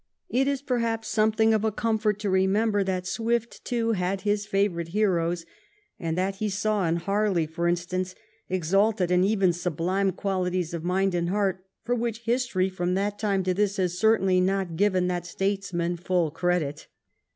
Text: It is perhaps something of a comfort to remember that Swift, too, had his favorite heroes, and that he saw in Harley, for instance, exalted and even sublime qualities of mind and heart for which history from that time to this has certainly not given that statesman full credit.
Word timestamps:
It 0.29 0.47
is 0.47 0.63
perhaps 0.63 1.07
something 1.09 1.53
of 1.53 1.63
a 1.63 1.71
comfort 1.71 2.17
to 2.21 2.29
remember 2.31 2.83
that 2.83 3.05
Swift, 3.05 3.63
too, 3.63 3.91
had 3.91 4.21
his 4.21 4.47
favorite 4.47 4.87
heroes, 4.87 5.45
and 5.99 6.17
that 6.17 6.37
he 6.37 6.49
saw 6.49 6.87
in 6.87 6.95
Harley, 6.95 7.45
for 7.45 7.67
instance, 7.67 8.15
exalted 8.49 9.11
and 9.11 9.23
even 9.23 9.53
sublime 9.53 10.11
qualities 10.11 10.73
of 10.73 10.83
mind 10.83 11.13
and 11.13 11.29
heart 11.29 11.63
for 11.83 11.93
which 11.93 12.21
history 12.21 12.67
from 12.67 12.95
that 12.95 13.19
time 13.19 13.43
to 13.43 13.53
this 13.53 13.77
has 13.77 13.99
certainly 13.99 14.41
not 14.41 14.75
given 14.75 15.05
that 15.05 15.27
statesman 15.27 15.97
full 15.97 16.31
credit. 16.31 16.87